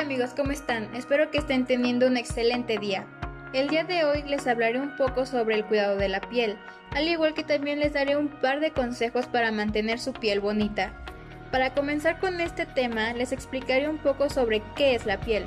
[0.00, 0.94] Amigos, ¿cómo están?
[0.94, 3.04] Espero que estén teniendo un excelente día.
[3.52, 6.56] El día de hoy les hablaré un poco sobre el cuidado de la piel,
[6.96, 10.94] al igual que también les daré un par de consejos para mantener su piel bonita.
[11.52, 15.44] Para comenzar con este tema, les explicaré un poco sobre qué es la piel.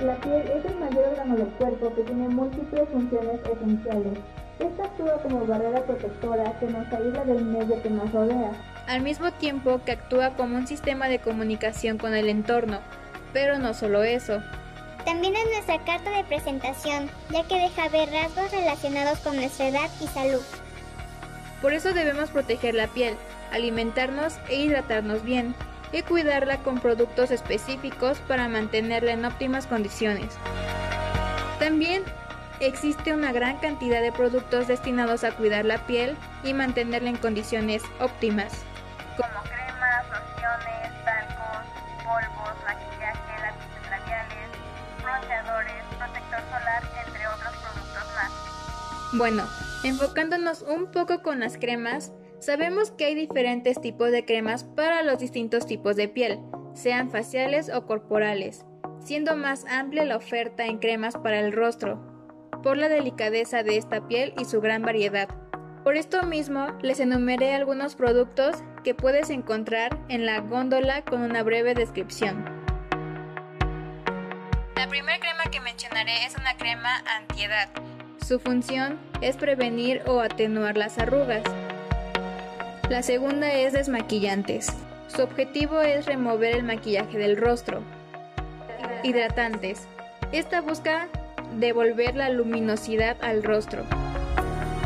[0.00, 4.18] La piel es el mayor órgano del cuerpo que tiene múltiples funciones esenciales.
[4.58, 8.52] Esta actúa como barrera protectora que nos aísla del medio que nos rodea.
[8.86, 12.80] Al mismo tiempo que actúa como un sistema de comunicación con el entorno,
[13.32, 14.42] pero no solo eso.
[15.04, 19.90] También es nuestra carta de presentación, ya que deja ver rasgos relacionados con nuestra edad
[20.00, 20.42] y salud.
[21.60, 23.16] Por eso debemos proteger la piel,
[23.52, 25.54] alimentarnos e hidratarnos bien,
[25.92, 30.34] y cuidarla con productos específicos para mantenerla en óptimas condiciones.
[31.58, 32.02] También
[32.60, 37.82] existe una gran cantidad de productos destinados a cuidar la piel y mantenerla en condiciones
[38.00, 38.52] óptimas,
[49.14, 49.46] Bueno,
[49.84, 55.18] enfocándonos un poco con las cremas, sabemos que hay diferentes tipos de cremas para los
[55.18, 56.40] distintos tipos de piel,
[56.72, 58.64] sean faciales o corporales,
[59.04, 62.00] siendo más amplia la oferta en cremas para el rostro,
[62.62, 65.28] por la delicadeza de esta piel y su gran variedad.
[65.84, 71.42] Por esto mismo, les enumeré algunos productos que puedes encontrar en la góndola con una
[71.42, 72.44] breve descripción.
[74.74, 77.68] La primera crema que mencionaré es una crema antiedad.
[78.26, 81.42] Su función es prevenir o atenuar las arrugas.
[82.88, 84.72] La segunda es desmaquillantes.
[85.08, 87.82] Su objetivo es remover el maquillaje del rostro.
[89.02, 89.88] Hidratantes.
[90.30, 91.08] Esta busca
[91.58, 93.82] devolver la luminosidad al rostro.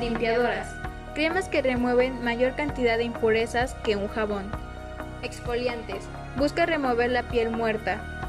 [0.00, 0.68] Limpiadoras.
[1.14, 4.50] Cremas que remueven mayor cantidad de impurezas que un jabón.
[5.22, 6.04] Exfoliantes.
[6.36, 8.19] Busca remover la piel muerta.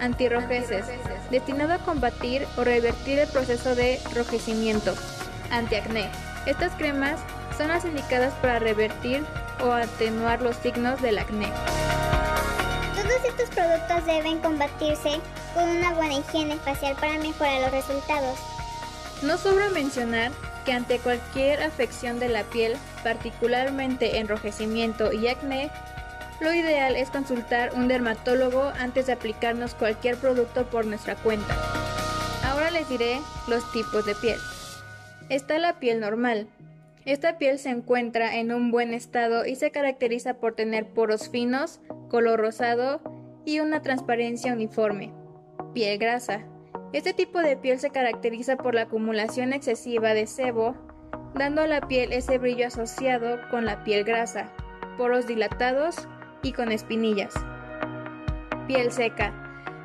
[0.00, 0.86] Antirrojeces.
[1.30, 4.94] Destinado a combatir o revertir el proceso de rojecimiento.
[5.50, 6.08] Antiacné.
[6.46, 7.20] Estas cremas
[7.56, 9.24] son las indicadas para revertir
[9.62, 11.48] o atenuar los signos del acné.
[12.94, 15.20] Todos estos productos deben combatirse
[15.54, 18.38] con una buena higiene facial para mejorar los resultados.
[19.22, 20.30] No sobra mencionar
[20.64, 25.70] que ante cualquier afección de la piel, particularmente enrojecimiento y acné,
[26.40, 31.56] lo ideal es consultar un dermatólogo antes de aplicarnos cualquier producto por nuestra cuenta.
[32.44, 33.18] Ahora les diré
[33.48, 34.38] los tipos de piel.
[35.28, 36.46] Está la piel normal.
[37.04, 41.80] Esta piel se encuentra en un buen estado y se caracteriza por tener poros finos,
[42.08, 43.00] color rosado
[43.44, 45.12] y una transparencia uniforme.
[45.74, 46.44] Piel grasa.
[46.92, 50.76] Este tipo de piel se caracteriza por la acumulación excesiva de sebo,
[51.34, 54.50] dando a la piel ese brillo asociado con la piel grasa,
[54.96, 56.08] poros dilatados
[56.42, 57.34] y con espinillas.
[58.66, 59.32] Piel seca.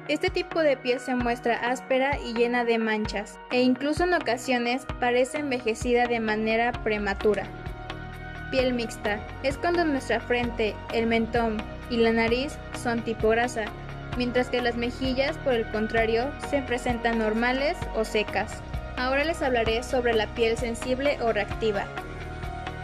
[0.07, 4.85] Este tipo de piel se muestra áspera y llena de manchas, e incluso en ocasiones
[4.99, 7.43] parece envejecida de manera prematura.
[8.51, 9.25] Piel mixta.
[9.43, 11.57] Es cuando nuestra frente, el mentón
[11.89, 13.65] y la nariz son tipo grasa,
[14.17, 18.61] mientras que las mejillas, por el contrario, se presentan normales o secas.
[18.97, 21.85] Ahora les hablaré sobre la piel sensible o reactiva.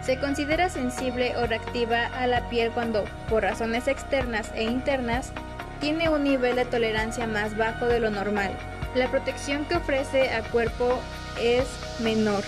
[0.02, 5.32] Se considera sensible o reactiva a la piel cuando, por razones externas e internas,
[5.80, 8.52] tiene un nivel de tolerancia más bajo de lo normal.
[8.96, 11.00] La protección que ofrece a cuerpo
[11.40, 11.68] es
[12.00, 12.44] menor.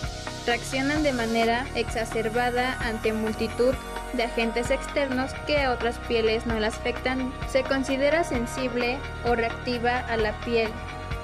[0.45, 3.75] Reaccionan de manera exacerbada ante multitud
[4.13, 7.31] de agentes externos que a otras pieles no las afectan.
[7.49, 10.69] Se considera sensible o reactiva a la piel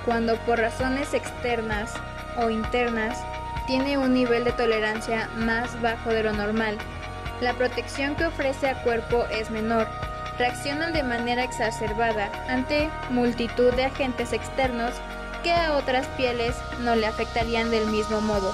[0.05, 1.93] cuando por razones externas
[2.37, 3.17] o internas
[3.67, 6.77] tiene un nivel de tolerancia más bajo de lo normal.
[7.41, 9.87] La protección que ofrece a cuerpo es menor.
[10.39, 14.93] Reaccionan de manera exacerbada ante multitud de agentes externos
[15.43, 18.53] que a otras pieles no le afectarían del mismo modo.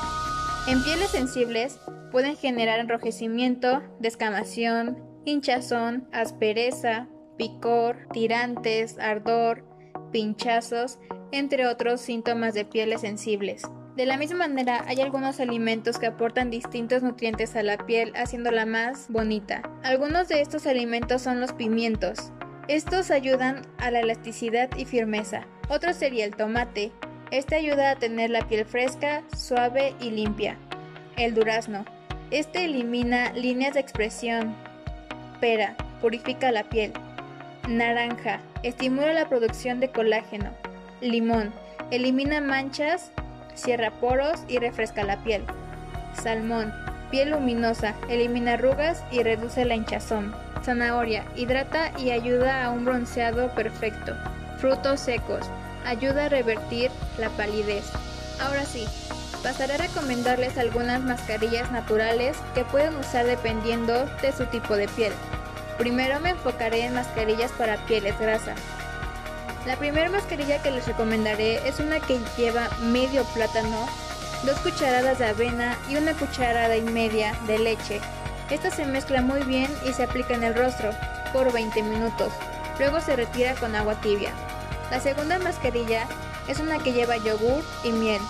[0.68, 1.80] En pieles sensibles
[2.12, 7.08] pueden generar enrojecimiento, descamación, hinchazón, aspereza,
[7.38, 9.66] picor, tirantes, ardor,
[10.12, 11.00] pinchazos,
[11.32, 13.64] entre otros síntomas de pieles sensibles.
[13.96, 18.66] De la misma manera, hay algunos alimentos que aportan distintos nutrientes a la piel, haciéndola
[18.66, 19.62] más bonita.
[19.84, 22.32] Algunos de estos alimentos son los pimientos.
[22.68, 25.46] Estos ayudan a la elasticidad y firmeza.
[25.70, 26.92] Otro sería el tomate.
[27.30, 30.58] Este ayuda a tener la piel fresca, suave y limpia.
[31.16, 31.86] El durazno.
[32.32, 34.56] Este elimina líneas de expresión.
[35.40, 35.78] Pera.
[36.02, 36.94] Purifica la piel.
[37.70, 38.42] Naranja.
[38.64, 40.50] Estimula la producción de colágeno.
[41.00, 41.54] Limón.
[41.92, 43.12] Elimina manchas
[43.56, 45.44] cierra poros y refresca la piel.
[46.22, 46.74] Salmón.
[47.12, 50.34] Piel luminosa, elimina arrugas y reduce la hinchazón.
[50.64, 54.16] Zanahoria, hidrata y ayuda a un bronceado perfecto.
[54.58, 55.46] Frutos secos,
[55.86, 56.90] ayuda a revertir
[57.20, 57.84] la palidez.
[58.42, 58.88] Ahora sí,
[59.44, 65.14] pasaré a recomendarles algunas mascarillas naturales que pueden usar dependiendo de su tipo de piel.
[65.78, 68.56] Primero me enfocaré en mascarillas para pieles grasa.
[69.66, 73.88] La primera mascarilla que les recomendaré es una que lleva medio plátano,
[74.46, 78.02] dos cucharadas de avena y una cucharada y media de leche.
[78.50, 80.92] Esta se mezcla muy bien y se aplica en el rostro
[81.32, 82.34] por 20 minutos.
[82.78, 84.32] Luego se retira con agua tibia.
[84.92, 86.08] La segunda mascarilla
[86.50, 88.22] es una que lleva yogur y miel.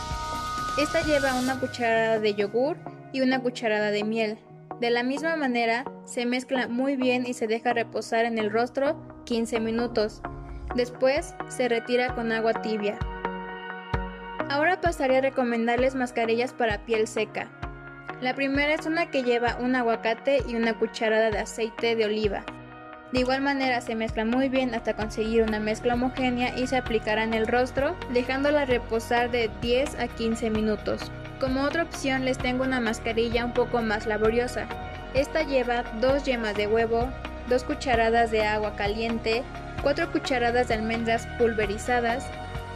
[0.80, 2.78] Esta lleva una cucharada de yogur
[3.12, 4.38] y una cucharada de miel.
[4.80, 8.96] De la misma manera, se mezcla muy bien y se deja reposar en el rostro
[9.26, 10.22] 15 minutos.
[10.76, 12.98] Después se retira con agua tibia.
[14.50, 17.48] Ahora pasaré a recomendarles mascarillas para piel seca.
[18.22, 22.44] La primera es una que lleva un aguacate y una cucharada de aceite de oliva.
[23.12, 27.24] De igual manera se mezcla muy bien hasta conseguir una mezcla homogénea y se aplicará
[27.24, 31.12] en el rostro, dejándola reposar de 10 a 15 minutos.
[31.40, 34.68] Como otra opción les tengo una mascarilla un poco más laboriosa.
[35.14, 37.08] Esta lleva dos yemas de huevo,
[37.50, 39.44] dos cucharadas de agua caliente,
[39.84, 42.26] 4 cucharadas de almendras pulverizadas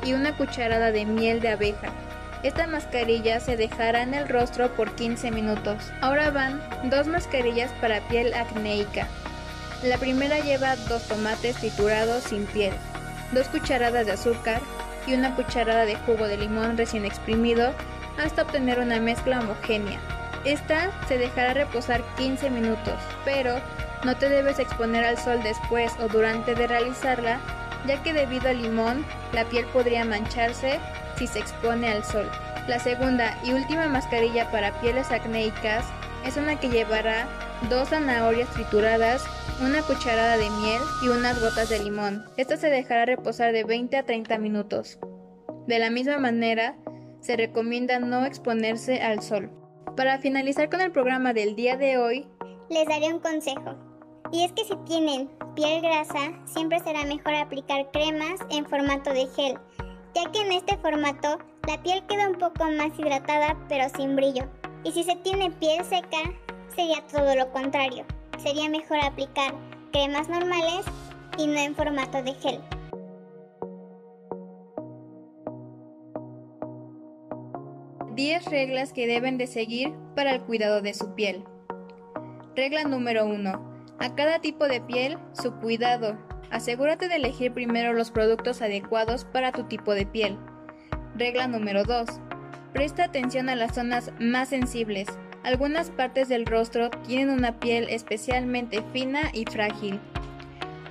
[0.06, 1.90] y una cucharada de miel de abeja.
[2.44, 5.92] Esta mascarilla se dejará en el rostro por 15 minutos.
[6.02, 9.08] Ahora van dos mascarillas para piel acnéica.
[9.84, 12.74] La primera lleva dos tomates triturados sin piel,
[13.32, 14.62] dos cucharadas de azúcar
[15.08, 17.74] y una cucharada de jugo de limón recién exprimido
[18.24, 20.00] hasta obtener una mezcla homogénea.
[20.46, 22.96] Esta se dejará reposar 15 minutos,
[23.26, 23.56] pero
[24.04, 27.40] no te debes exponer al sol después o durante de realizarla,
[27.86, 30.80] ya que debido al limón, la piel podría mancharse
[31.18, 32.30] si se expone al sol.
[32.68, 35.86] La segunda y última mascarilla para pieles acnéicas
[36.26, 37.28] es una que llevará
[37.70, 39.26] dos zanahorias trituradas,
[39.62, 42.26] una cucharada de miel y unas gotas de limón.
[42.38, 45.00] Esta se dejará reposar de 20 a 30 minutos.
[45.68, 46.76] De la misma manera,
[47.22, 49.52] se recomienda no exponerse al sol.
[49.96, 52.28] Para finalizar con el programa del día de hoy,
[52.70, 53.76] les daré un consejo.
[54.32, 59.28] Y es que si tienen piel grasa, siempre será mejor aplicar cremas en formato de
[59.28, 59.58] gel,
[60.14, 64.44] ya que en este formato la piel queda un poco más hidratada pero sin brillo.
[64.84, 66.34] Y si se tiene piel seca,
[66.76, 68.06] sería todo lo contrario.
[68.38, 69.54] Sería mejor aplicar
[69.92, 70.86] cremas normales
[71.38, 72.62] y no en formato de gel.
[78.18, 81.44] Diez reglas que deben de seguir para el cuidado de su piel.
[82.56, 83.96] Regla número 1.
[84.00, 86.18] A cada tipo de piel, su cuidado.
[86.50, 90.36] Asegúrate de elegir primero los productos adecuados para tu tipo de piel.
[91.16, 92.10] Regla número 2.
[92.74, 95.08] Presta atención a las zonas más sensibles.
[95.44, 100.00] Algunas partes del rostro tienen una piel especialmente fina y frágil.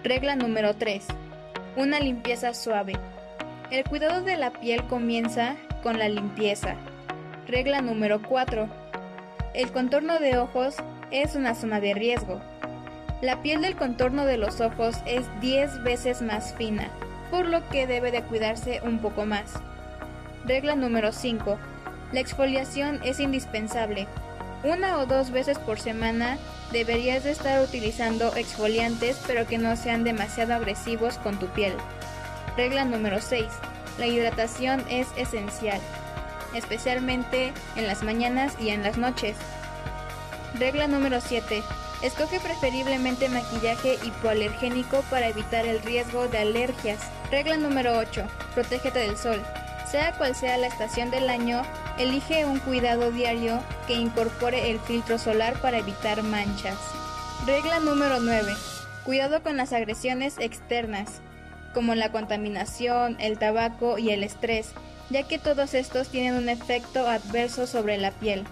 [0.05, 1.05] Regla número 3.
[1.77, 2.93] Una limpieza suave.
[3.73, 6.77] El cuidado de la piel comienza con la limpieza.
[7.49, 8.69] Regla número 4.
[9.55, 10.75] El contorno de ojos
[11.13, 12.41] es una zona de riesgo.
[13.23, 16.91] La piel del contorno de los ojos es 10 veces más fina,
[17.31, 19.55] por lo que debe de cuidarse un poco más.
[20.45, 21.57] Regla número 5.
[22.13, 24.09] La exfoliación es indispensable.
[24.65, 26.39] Una o dos veces por semana
[26.73, 31.75] deberías de estar utilizando exfoliantes pero que no sean demasiado agresivos con tu piel.
[32.57, 33.47] Regla número 6.
[33.99, 35.81] La hidratación es esencial,
[36.57, 39.37] especialmente en las mañanas y en las noches.
[40.59, 41.63] Regla número 7.
[42.03, 47.01] Escoge preferiblemente maquillaje hipoalergénico para evitar el riesgo de alergias.
[47.31, 48.27] Regla número 8.
[48.55, 49.43] Protégete del sol.
[49.91, 51.63] Sea cual sea la estación del año,
[51.99, 56.77] elige un cuidado diario que incorpore el filtro solar para evitar manchas.
[57.47, 58.53] Regla número 9.
[59.05, 61.21] Cuidado con las agresiones externas,
[61.73, 64.73] como la contaminación, el tabaco y el estrés,
[65.11, 68.45] ya que todos estos tienen un efecto adverso sobre la piel.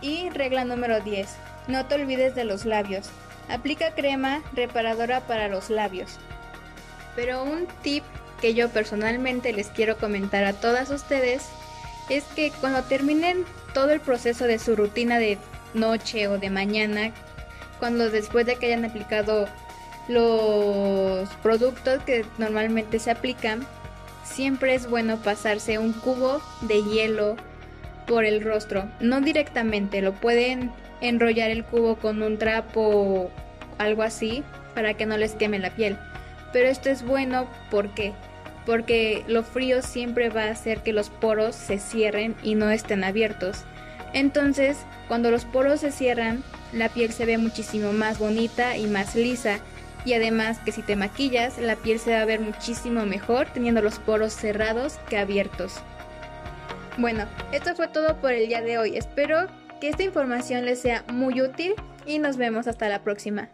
[0.00, 1.28] Y regla número 10.
[1.68, 3.08] No te olvides de los labios.
[3.48, 6.18] Aplica crema reparadora para los labios.
[7.14, 8.04] Pero un tip
[8.40, 11.42] que yo personalmente les quiero comentar a todas ustedes
[12.08, 15.38] es que cuando terminen todo el proceso de su rutina de
[15.74, 17.12] noche o de mañana,
[17.78, 19.48] cuando después de que hayan aplicado
[20.08, 23.66] los productos que normalmente se aplican,
[24.36, 27.36] siempre es bueno pasarse un cubo de hielo
[28.06, 28.84] por el rostro.
[29.00, 33.30] No directamente, lo pueden enrollar el cubo con un trapo o
[33.78, 35.96] algo así para que no les queme la piel.
[36.52, 38.12] Pero esto es bueno porque
[38.66, 43.04] porque lo frío siempre va a hacer que los poros se cierren y no estén
[43.04, 43.64] abiertos.
[44.12, 44.76] Entonces,
[45.06, 49.60] cuando los poros se cierran, la piel se ve muchísimo más bonita y más lisa.
[50.06, 53.82] Y además que si te maquillas, la piel se va a ver muchísimo mejor teniendo
[53.82, 55.74] los poros cerrados que abiertos.
[56.96, 58.96] Bueno, esto fue todo por el día de hoy.
[58.96, 59.48] Espero
[59.80, 61.74] que esta información les sea muy útil
[62.06, 63.50] y nos vemos hasta la próxima.